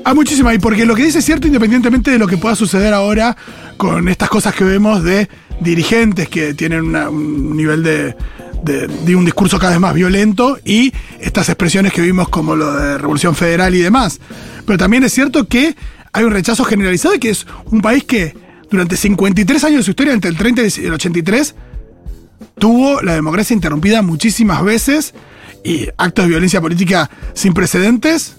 [0.04, 2.94] Hay muchísima, y porque lo que dice es cierto independientemente de lo que pueda suceder
[2.94, 3.36] ahora
[3.76, 5.28] con estas cosas que vemos de
[5.60, 8.16] dirigentes que tienen un nivel de,
[8.66, 12.98] de- un discurso cada vez más violento y estas expresiones que vimos como lo de
[12.98, 14.20] Revolución Federal y demás.
[14.66, 15.76] Pero también es cierto que
[16.12, 18.36] hay un rechazo generalizado y que es un país que
[18.70, 21.56] durante 53 años de su historia, entre el 30 y el 83,
[22.60, 25.14] tuvo la democracia interrumpida muchísimas veces
[25.64, 28.38] y actos de violencia política sin precedentes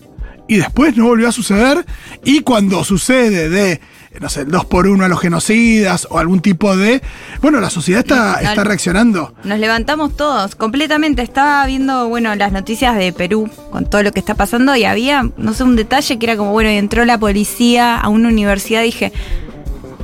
[0.49, 1.85] y después no volvió a suceder
[2.25, 3.81] y cuando sucede de
[4.21, 7.03] no sé, el 2 por 1 a los genocidas o algún tipo de
[7.41, 9.35] bueno, la sociedad está, está reaccionando.
[9.45, 11.23] Nos levantamos todos, completamente.
[11.23, 15.29] Estaba viendo, bueno, las noticias de Perú con todo lo que está pasando y había,
[15.37, 18.83] no sé, un detalle que era como, bueno, y entró la policía a una universidad.
[18.83, 19.13] Dije,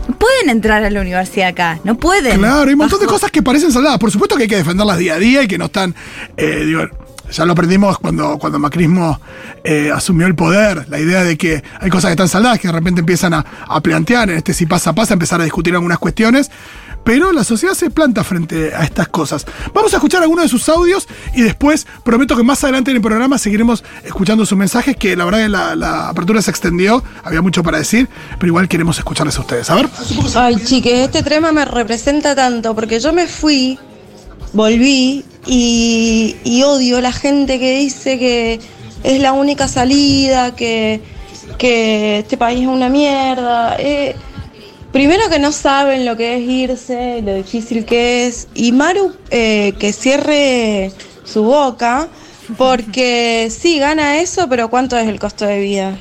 [0.09, 2.39] no pueden entrar a la universidad acá, no pueden.
[2.39, 3.99] Claro, hay un montón de cosas que parecen saladas.
[3.99, 5.95] Por supuesto que hay que defenderlas día a día y que no están,
[6.37, 6.83] eh, digo,
[7.33, 9.19] Ya lo aprendimos cuando, cuando Macrismo
[9.65, 12.73] eh, asumió el poder, la idea de que hay cosas que están saldadas que de
[12.73, 13.45] repente empiezan a,
[13.83, 16.51] plantear, en este si pasa, pasa, empezar a discutir algunas cuestiones,
[17.05, 19.47] pero la sociedad se planta frente a estas cosas.
[19.73, 23.03] Vamos a escuchar algunos de sus audios y después prometo que más adelante en el
[23.03, 27.41] programa seguiremos escuchando sus mensajes, que la verdad que la, la apertura se extendió, había
[27.41, 29.71] mucho para decir, pero igual queremos escucharles a ustedes.
[29.71, 29.89] A ver.
[30.37, 33.79] Ay, chiques, este tema me representa tanto porque yo me fui,
[34.53, 38.61] volví y, y odio la gente que dice que
[39.03, 41.01] es la única salida, que,
[41.59, 43.77] que este país es una mierda.
[43.79, 44.15] Eh,
[44.93, 48.49] primero que no saben lo que es irse, lo difícil que es.
[48.55, 50.93] Y Maru, eh, que cierre
[51.25, 52.09] su boca,
[52.57, 55.99] porque sí, gana eso, pero ¿cuánto es el costo de vida?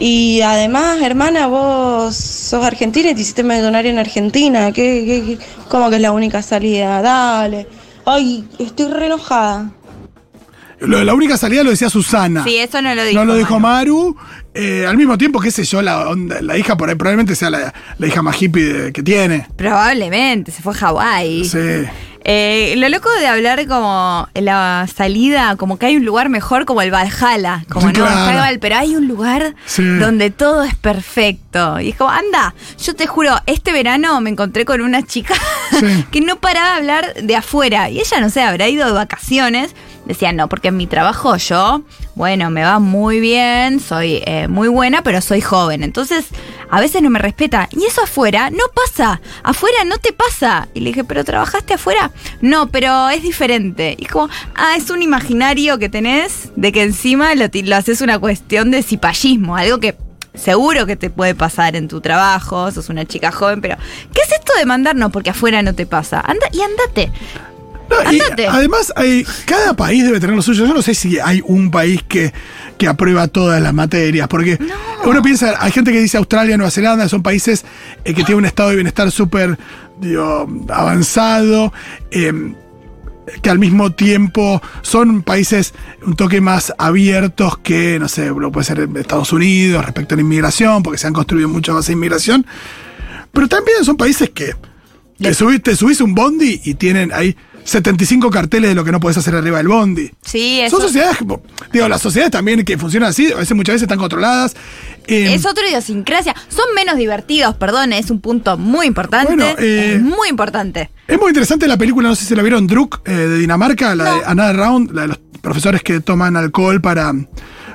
[0.00, 4.72] Y además, hermana, vos sos argentina y te hiciste millonaria en Argentina.
[4.72, 7.02] ¿Qué, qué, qué- cómo que es la única salida?
[7.02, 7.66] Dale.
[8.06, 9.70] Ay, estoy re enojada.
[10.80, 12.42] Lo de la única salida lo decía Susana.
[12.42, 13.14] Sí, eso no lo dijo.
[13.20, 14.14] No lo dijo Maru.
[14.14, 14.42] Maru.
[14.54, 17.50] Eh, al mismo tiempo, qué sé yo, la, onda- la hija por ahí probablemente sea
[17.50, 19.46] la, la hija más hippie de- que tiene.
[19.56, 21.44] Probablemente, se fue a Hawái.
[21.44, 21.58] Sí.
[22.24, 26.80] Eh, lo loco de hablar como la salida, como que hay un lugar mejor como
[26.82, 28.14] el Valhalla, como no Claro.
[28.14, 29.82] Valhalla, pero hay un lugar Sí.
[29.82, 31.80] donde todo es perfecto.
[31.80, 35.34] Y es como, anda, yo te juro, este verano me encontré con una chica
[36.12, 37.88] que no paraba de hablar de afuera.
[37.90, 39.74] Y ella, no sé, habrá ido de vacaciones.
[40.06, 41.82] Decía, no, porque en mi trabajo yo,
[42.14, 45.82] bueno, me va muy bien, soy eh, muy buena, pero soy joven.
[45.84, 46.26] Entonces,
[46.70, 47.68] a veces no me respeta.
[47.70, 49.20] Y eso afuera no pasa.
[49.44, 50.68] Afuera no te pasa.
[50.74, 52.10] Y le dije, ¿pero trabajaste afuera?
[52.40, 53.94] No, pero es diferente.
[53.98, 58.18] Y como, ah, es un imaginario que tenés de que encima lo, lo haces una
[58.18, 59.96] cuestión de cipallismo, algo que
[60.34, 63.76] seguro que te puede pasar en tu trabajo, sos una chica joven, pero
[64.14, 64.96] ¿qué es esto de mandar?
[64.96, 66.20] No, porque afuera no te pasa.
[66.20, 67.12] Anda y andate.
[68.04, 68.46] No, y Andate.
[68.46, 70.66] además, hay, cada país debe tener lo suyo.
[70.66, 72.32] Yo no sé si hay un país que,
[72.78, 74.58] que aprueba todas las materias, porque
[75.04, 77.64] uno piensa, hay gente que dice Australia, Nueva Zelanda, son países
[78.04, 79.58] eh, que tienen un estado de bienestar súper
[80.68, 81.72] avanzado.
[82.10, 82.32] eh,
[83.40, 85.74] que al mismo tiempo son países
[86.04, 90.22] un toque más abiertos que, no sé, lo puede ser Estados Unidos respecto a la
[90.22, 92.44] inmigración, porque se han construido mucha base de inmigración.
[93.32, 94.54] Pero también son países que
[95.18, 99.00] te subís, te subís un bondi y tienen ahí 75 carteles de lo que no
[99.00, 100.10] podés hacer arriba del bondi.
[100.22, 101.18] Sí, eso Son sociedades,
[101.72, 104.54] digo, las sociedades también que funcionan así, a veces muchas veces están controladas.
[105.06, 106.34] eh, es otra idiosincrasia.
[106.48, 109.34] Son menos divertidos, perdón, es un punto muy importante.
[109.34, 110.90] Bueno, eh, es muy importante.
[111.06, 114.14] Es muy interesante la película, no sé si la vieron, Druk, eh, de Dinamarca, la
[114.14, 117.12] de Another Round, la de los profesores que toman alcohol para,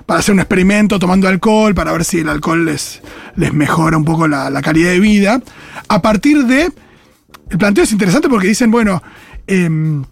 [0.05, 3.01] para hacer un experimento tomando alcohol, para ver si el alcohol les,
[3.35, 5.41] les mejora un poco la, la calidad de vida.
[5.87, 6.71] A partir de.
[7.49, 9.01] El planteo es interesante porque dicen, bueno,
[9.47, 10.03] em,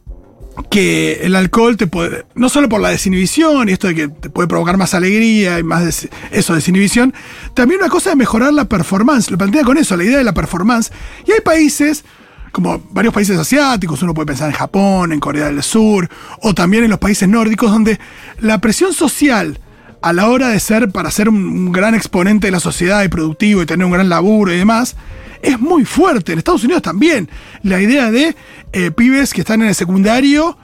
[0.71, 4.29] que el alcohol te puede, no solo por la desinhibición y esto de que te
[4.29, 7.13] puede provocar más alegría y más des- eso, desinhibición,
[7.53, 10.33] también una cosa de mejorar la performance, lo plantea con eso, la idea de la
[10.33, 10.91] performance.
[11.27, 12.05] Y hay países,
[12.53, 16.07] como varios países asiáticos, uno puede pensar en Japón, en Corea del Sur,
[16.41, 17.99] o también en los países nórdicos, donde
[18.39, 19.59] la presión social
[20.01, 23.09] a la hora de ser, para ser un, un gran exponente de la sociedad y
[23.09, 24.95] productivo y tener un gran laburo y demás,
[25.41, 26.33] es muy fuerte.
[26.33, 27.29] En Estados Unidos también.
[27.63, 28.35] La idea de
[28.73, 30.57] eh, pibes que están en el secundario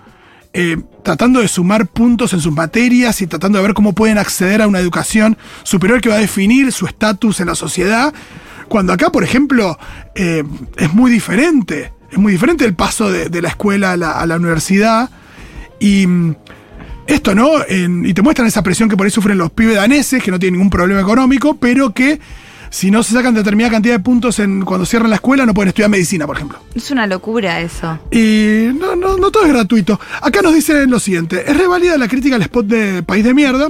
[0.53, 4.61] eh, tratando de sumar puntos en sus materias y tratando de ver cómo pueden acceder
[4.61, 8.13] a una educación superior que va a definir su estatus en la sociedad.
[8.67, 9.79] Cuando acá, por ejemplo,
[10.13, 10.43] eh,
[10.77, 11.93] es muy diferente.
[12.11, 15.09] Es muy diferente el paso de, la escuela a la, universidad.
[15.79, 16.35] Y mm,
[17.07, 17.51] esto, ¿no?
[17.69, 20.59] Y te muestran esa presión que por ahí sufren los pibes daneses, que no tienen
[20.59, 22.19] ningún problema económico, pero que
[22.71, 25.67] si no se sacan determinada cantidad de puntos en, cuando cierran la escuela, no pueden
[25.67, 26.57] estudiar medicina, por ejemplo.
[26.73, 27.99] Es una locura eso.
[28.09, 29.99] Y no, no, no todo es gratuito.
[30.21, 33.67] Acá nos dicen lo siguiente: es reválida la crítica al spot de País de Mierda,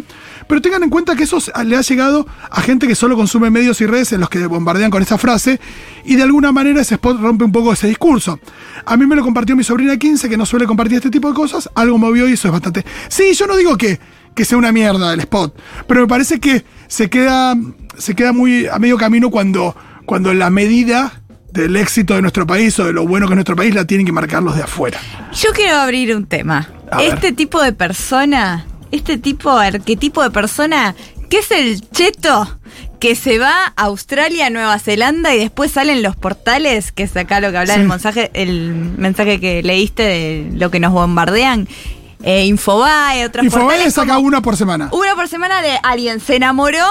[0.47, 3.81] pero tengan en cuenta que eso le ha llegado a gente que solo consume medios
[3.81, 5.59] y redes en los que bombardean con esa frase,
[6.05, 8.39] y de alguna manera ese spot rompe un poco ese discurso.
[8.85, 11.27] A mí me lo compartió mi sobrina de 15, que no suele compartir este tipo
[11.27, 12.85] de cosas, algo movió y eso es bastante.
[13.09, 13.99] Sí, yo no digo que,
[14.35, 15.55] que sea una mierda el spot,
[15.87, 17.55] pero me parece que se queda,
[17.97, 22.77] se queda muy a medio camino cuando, cuando la medida del éxito de nuestro país
[22.79, 24.99] o de lo bueno que es nuestro país la tienen que marcar los de afuera.
[25.33, 26.69] Yo quiero abrir un tema.
[26.91, 27.13] A ver.
[27.13, 30.95] Este tipo de persona, este tipo, arquetipo de persona,
[31.29, 32.57] que es el cheto
[32.99, 37.39] que se va a Australia, Nueva Zelanda y después salen los portales, que es acá
[37.41, 37.81] lo que habla Sí.
[37.81, 41.67] el mensaje, el mensaje que leíste de lo que nos bombardean.
[42.23, 44.89] Eh, Infobae, otros Infobae saca una por semana.
[44.91, 46.85] Una por semana de alguien se enamoró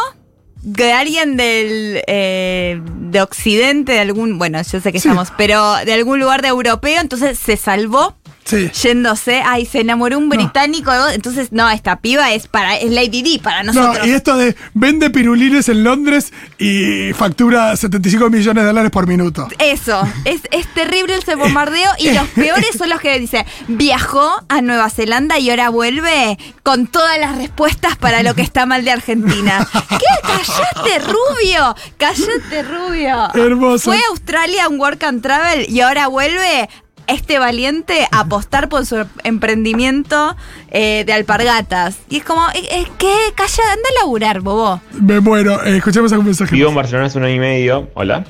[0.63, 5.93] de alguien del eh, de Occidente, de algún, bueno, yo sé que estamos, pero de
[5.93, 8.71] algún lugar de europeo, entonces se salvó Sí.
[8.83, 13.41] yéndose, ay, se enamoró un británico, entonces no, esta piba es para es Lady D
[13.43, 13.99] para nosotros.
[13.99, 19.07] No, y esto de vende pirulines en Londres y factura 75 millones de dólares por
[19.07, 19.49] minuto.
[19.59, 24.61] Eso, es, es terrible ese bombardeo y los peores son los que dice, viajó a
[24.63, 28.93] Nueva Zelanda y ahora vuelve con todas las respuestas para lo que está mal de
[28.93, 29.67] Argentina.
[29.89, 30.07] ¿Qué?
[30.23, 31.77] ¡Cállate, rubio!
[31.97, 33.29] ¡Cállate, rubio!
[33.35, 33.91] Hermoso.
[33.91, 36.69] Fue a Australia un work and travel y ahora vuelve
[37.11, 40.37] este valiente a apostar por su emprendimiento
[40.71, 41.99] eh, de alpargatas.
[42.09, 43.15] Y es como, eh, eh, ¿qué?
[43.35, 44.81] Calla, anda a laburar, bobo.
[45.01, 45.63] Me muero.
[45.65, 46.55] Eh, escuchemos algún mensaje.
[46.55, 47.89] Vivo en Barcelona hace un año y medio.
[47.95, 48.25] Hola.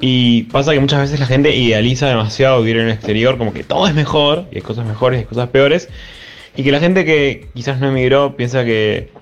[0.00, 3.62] Y pasa que muchas veces la gente idealiza demasiado vivir en el exterior, como que
[3.62, 5.88] todo es mejor, y hay cosas mejores y hay cosas peores.
[6.56, 9.12] Y que la gente que quizás no emigró piensa que,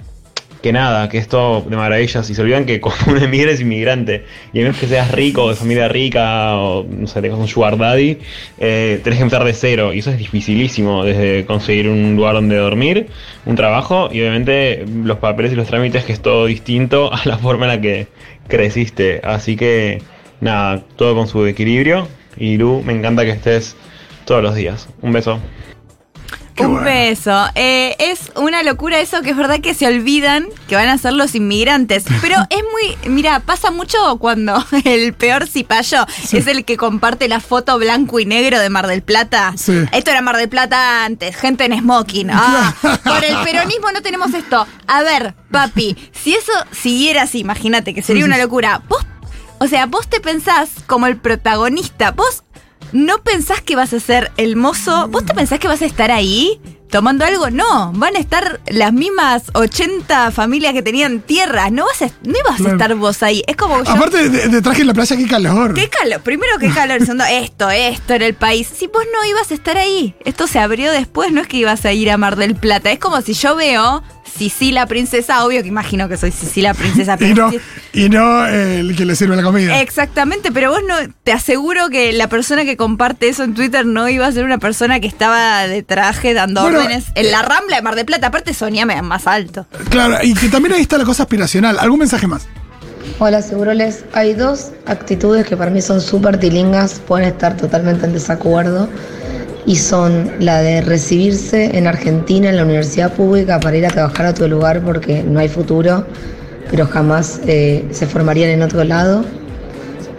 [0.63, 3.61] que nada, que es todo de maravillas, y se olvidan que cuando uno emigra es
[3.61, 4.25] inmigrante.
[4.53, 7.79] Y a menos que seas rico, de familia rica, o no sé, tengas un sugar
[7.79, 8.19] daddy,
[8.59, 9.93] eh, tenés que empezar de cero.
[9.93, 13.09] Y eso es dificilísimo, desde conseguir un lugar donde dormir,
[13.47, 17.39] un trabajo, y obviamente los papeles y los trámites, que es todo distinto a la
[17.39, 18.07] forma en la que
[18.49, 19.21] creciste.
[19.25, 20.03] Así que
[20.41, 22.09] nada, todo con su equilibrio.
[22.37, 23.77] Y Lu, me encanta que estés
[24.25, 24.89] todos los días.
[25.03, 25.41] Un beso.
[26.59, 27.47] Un beso.
[27.55, 31.13] Eh, es una locura eso que es verdad que se olvidan que van a ser
[31.15, 32.05] los inmigrantes.
[32.21, 33.11] Pero es muy.
[33.11, 38.27] Mira, pasa mucho cuando el peor cipayo es el que comparte la foto blanco y
[38.27, 39.55] negro de Mar del Plata.
[39.57, 39.85] Sí.
[39.93, 42.31] Esto era Mar del Plata antes, gente en smoking.
[42.33, 44.67] Ah, por el peronismo no tenemos esto.
[44.87, 48.83] A ver, papi, si eso siguiera así, imagínate que sería una locura.
[48.89, 49.05] Vos,
[49.59, 52.13] o sea, vos te pensás como el protagonista.
[52.13, 52.45] Vos
[52.93, 55.09] ¿No pensás que vas a ser el mozo?
[55.09, 57.51] ¿Vos te pensás que vas a estar ahí tomando algo?
[57.51, 61.71] No, van a estar las mismas 80 familias que tenían tierras.
[61.71, 63.43] No vas a, no ibas a estar vos ahí.
[63.47, 65.75] Es como yo- Aparte de, de traje en la playa, qué calor.
[65.75, 66.21] ¿Qué calor?
[66.23, 67.01] Primero, qué calor.
[67.05, 68.69] Segundo, esto, esto era el país.
[68.77, 71.85] Si vos no ibas a estar ahí, esto se abrió después, no es que ibas
[71.85, 72.91] a ir a Mar del Plata.
[72.91, 74.03] Es como si yo veo
[74.37, 77.17] Sisi la princesa, obvio que imagino que soy Sisi la princesa.
[77.31, 77.51] Y no,
[77.93, 79.81] y no el que le sirve la comida.
[79.81, 84.09] Exactamente, pero vos no, te aseguro que la persona que comparte eso en Twitter no
[84.09, 87.77] iba a ser una persona que estaba de traje dando Bueno, órdenes en la Rambla
[87.77, 88.29] de Mar del Plata.
[88.29, 89.67] Aparte Sonia me más alto.
[89.91, 91.79] Claro, y que también ahí está la cosa aspiracional.
[91.79, 92.47] ¿Algún mensaje más?
[93.19, 94.05] Hola, Seguroles.
[94.13, 98.89] Hay dos actitudes que para mí son súper tilingas, pueden estar totalmente en desacuerdo,
[99.67, 104.27] y son la de recibirse en Argentina en la universidad pública para ir a trabajar
[104.27, 106.07] a otro lugar porque no hay futuro,
[106.71, 109.25] pero jamás eh, se formarían en otro lado.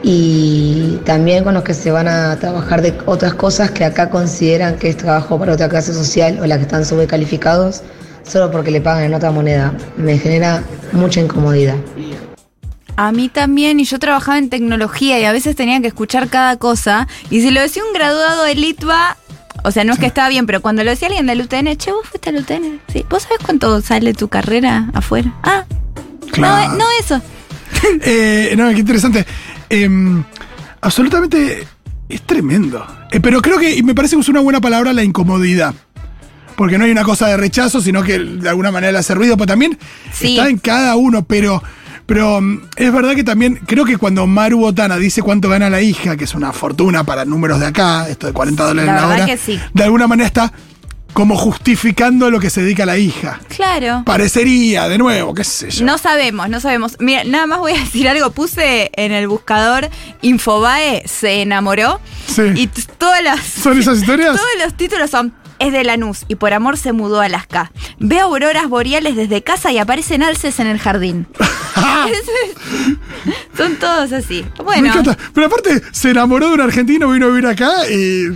[0.04, 4.78] Y también con los que se van a trabajar de otras cosas que acá consideran
[4.78, 7.84] que es trabajo para otra clase social o la que están sobrecalificados
[8.24, 9.74] solo porque le pagan en otra moneda.
[9.98, 11.76] Me genera mucha incomodidad.
[12.98, 16.58] A mí también, y yo trabajaba en tecnología y a veces tenía que escuchar cada
[16.58, 17.08] cosa.
[17.30, 19.18] Y si lo decía un graduado de Litva,
[19.63, 21.91] o sea, no es que estaba bien, pero cuando lo decía alguien del UTN, che,
[21.91, 22.80] vos fuiste al UTN.
[22.91, 23.06] Sí.
[23.10, 25.34] ¿Vos sabés cuánto sale tu carrera afuera?
[25.43, 25.65] Ah,
[26.32, 26.71] Claro.
[26.71, 27.21] no, no eso.
[28.04, 29.26] Eh, no, qué interesante.
[29.69, 30.24] Em,
[30.82, 31.65] absolutamente
[32.10, 32.86] es tremendo.
[33.12, 35.74] Eh, pero creo que, y me parece que es una buena palabra la incomodidad.
[36.56, 39.36] Porque no hay una cosa de rechazo, sino que de alguna manera le hace ruido.
[39.38, 39.78] Pero también
[40.13, 40.38] Sí.
[40.38, 41.24] está en cada uno.
[41.24, 41.63] Pero,
[42.12, 45.80] pero mm, es verdad que también, creo que cuando Maru Botana dice cuánto gana la
[45.80, 49.08] hija, que es una fortuna para números de acá, esto de 40 dólares La la,
[49.08, 49.58] hora, que sí.
[49.74, 50.52] de alguna manera está
[51.13, 53.39] como justificando lo que se dedica a la hija.
[53.47, 54.04] Claro.
[54.06, 55.86] Parecería, de nuevo, qué sé yo.
[55.86, 56.97] No sabemos, no sabemos.
[57.00, 58.30] Mira, nada más voy a decir algo.
[58.32, 59.89] Puse en el buscador
[60.21, 62.02] Infobae se enamoró.
[62.28, 62.41] Sí.
[62.56, 63.39] Y todas las.
[63.41, 64.36] ¿Son esas historias?
[64.36, 65.34] Todos los títulos son.
[65.62, 67.71] Es de Lanús y por amor se mudó a Alaska.
[68.00, 71.28] Ve auroras boreales desde casa y aparecen alces en el jardín.
[73.58, 74.45] Son todos así.
[74.58, 75.17] Me Bueno, encanta.
[75.34, 78.28] Pero aparte, se enamoró de un argentino, vino a vivir acá y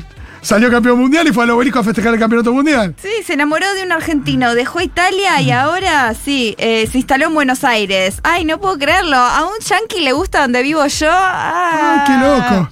[0.41, 2.93] salió campeón mundial y fue al obelisco a festejar el campeonato mundial.
[3.01, 7.33] sí, se enamoró de un argentino, dejó Italia y ahora sí, eh, se instaló en
[7.33, 8.19] Buenos Aires.
[8.23, 9.17] Ay, no puedo creerlo.
[9.17, 11.09] A un yankee le gusta donde vivo yo.
[11.11, 12.47] Ay, qué Ah.
[12.49, 12.69] loco.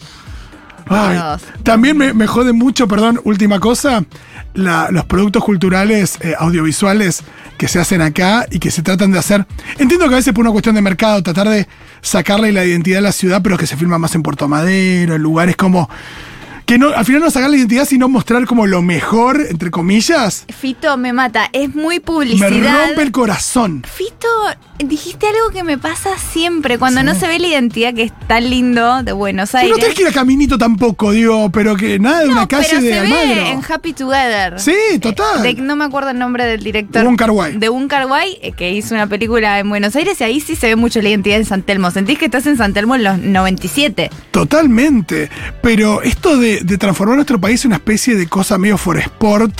[0.85, 1.41] Ay, Dios.
[1.63, 4.03] también me, me jode mucho, perdón, última cosa,
[4.53, 7.23] la- los productos culturales eh, audiovisuales
[7.57, 9.45] que se hacen acá y que se tratan de hacer.
[9.77, 11.67] Entiendo que a veces por una cuestión de mercado, tratar de
[12.01, 15.21] sacarle la identidad a la ciudad, pero que se filma más en Puerto Madero, en
[15.21, 15.89] lugares como...
[16.65, 20.45] Que no, al final no sacar la identidad, sino mostrar como lo mejor, entre comillas.
[20.57, 22.85] Fito me mata, es muy Me publicidad.
[22.87, 23.83] rompe el corazón.
[23.91, 24.27] Fito,
[24.79, 28.49] dijiste algo que me pasa siempre, cuando no se ve la identidad que es tan
[28.49, 29.71] lindo de Buenos Aires.
[29.71, 32.81] no tenés que ir a Caminito tampoco, digo, pero que nada de una calle pero
[32.81, 33.27] de se Almagro.
[33.43, 34.59] ve en Happy Together.
[34.59, 35.43] Sí, total.
[35.43, 37.03] De- no me acuerdo el nombre del director.
[37.03, 37.57] Wong Kar-wai.
[37.57, 40.75] De un Carguay, que hizo una película en Buenos Aires y ahí sí se ve
[40.77, 41.91] mucho la identidad de San Telmo.
[41.91, 44.09] Sentís que estás en San Telmo en los 97.
[44.31, 45.29] Totalmente.
[45.61, 48.97] Pero esto de de, de transformar nuestro país en una especie de cosa medio for
[48.97, 49.53] sport,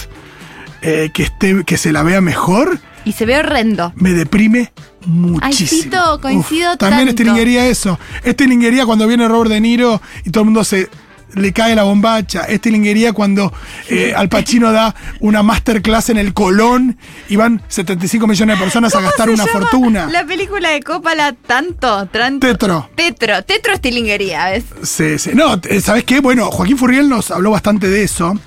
[0.81, 3.93] eh, que, esté, que se la vea mejor, Y se ve horrendo.
[3.95, 4.71] me deprime
[5.01, 5.83] Ay, muchísimo.
[5.83, 7.09] Fito, coincido Uf, también tanto.
[7.21, 7.99] estilinguería eso.
[8.23, 10.89] Estilinguería cuando viene Robert De Niro y todo el mundo se
[11.35, 12.41] le cae la bombacha.
[12.41, 13.53] Estilinguería cuando
[13.89, 16.97] eh, Al Pacino da una masterclass en el Colón
[17.29, 20.07] y van 75 millones de personas a ¿Cómo gastar una llama fortuna.
[20.11, 22.47] La película de Coppola tanto, tanto.
[22.47, 22.89] Tetro.
[22.95, 24.65] Tetro, tetro estilinguería, ¿ves?
[24.83, 25.31] Sí, sí.
[25.33, 26.19] No, eh, ¿sabes qué?
[26.19, 28.37] Bueno, Joaquín Furriel nos habló bastante de eso.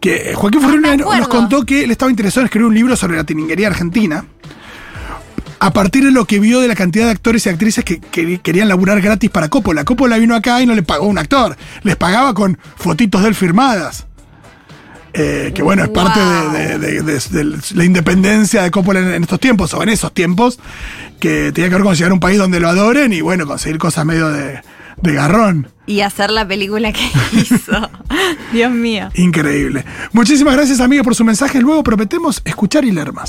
[0.00, 2.96] Que eh, Joaquín Furriel me nos contó que él estaba interesado en escribir un libro
[2.96, 4.24] sobre la tilinguería argentina.
[5.60, 8.38] A partir de lo que vio de la cantidad de actores y actrices que, que
[8.38, 9.84] querían laburar gratis para Coppola.
[9.84, 11.56] Coppola vino acá y no le pagó un actor.
[11.82, 14.06] Les pagaba con fotitos de él firmadas.
[15.14, 19.08] Eh, que bueno, es parte de, de- de- de- de la independencia de Coppola en,
[19.14, 20.60] en estos tiempos, o en esos tiempos,
[21.18, 23.78] que tenía que ver con llegar a un país donde lo adoren y bueno, conseguir
[23.78, 24.60] cosas medio de,
[25.02, 25.68] garrón.
[25.86, 27.00] Y hacer la película que
[27.32, 27.90] hizo.
[28.52, 29.08] Dios mío.
[29.14, 29.84] Increíble.
[30.12, 31.60] Muchísimas gracias, amigos, por su mensaje.
[31.62, 33.16] Luego prometemos escuchar y leer más.